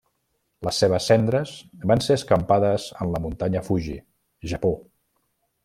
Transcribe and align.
Les 0.67 0.79
seves 0.83 1.09
cendres 1.11 1.51
van 1.91 2.01
ser 2.05 2.17
escampades 2.21 2.87
en 3.05 3.13
la 3.13 3.21
Muntanya 3.27 3.63
Fuji, 3.69 3.99
Japó. 4.55 4.73